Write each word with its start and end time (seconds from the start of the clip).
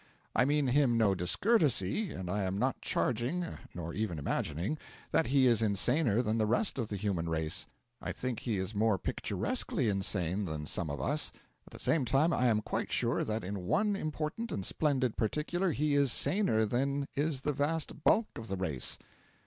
I 0.35 0.45
mean 0.45 0.65
him 0.69 0.97
no 0.97 1.13
discourtesy, 1.13 2.09
and 2.09 2.27
I 2.27 2.41
am 2.41 2.57
not 2.57 2.81
charging 2.81 3.45
nor 3.75 3.93
even 3.93 4.17
imagining 4.17 4.79
that 5.11 5.27
he 5.27 5.45
is 5.45 5.61
insaner 5.61 6.23
than 6.23 6.39
the 6.39 6.47
rest 6.47 6.79
of 6.79 6.87
the 6.87 6.95
human 6.95 7.29
race. 7.29 7.67
I 8.01 8.11
think 8.11 8.39
he 8.39 8.57
is 8.57 8.73
more 8.73 8.97
picturesquely 8.97 9.89
insane 9.89 10.45
than 10.45 10.65
some 10.65 10.89
of 10.89 10.99
us. 10.99 11.31
At 11.67 11.73
the 11.73 11.77
same 11.79 12.03
time, 12.05 12.33
I 12.33 12.47
am 12.47 12.63
quite 12.63 12.91
sure 12.91 13.23
that 13.23 13.43
in 13.43 13.67
one 13.67 13.95
important 13.95 14.51
and 14.51 14.65
splendid 14.65 15.17
particular 15.17 15.71
he 15.71 15.93
is 15.93 16.11
saner 16.11 16.65
than 16.65 17.07
is 17.13 17.41
the 17.41 17.53
vast 17.53 18.03
bulk 18.03 18.25
of 18.39 18.47
the 18.47 18.57
race. 18.57 18.97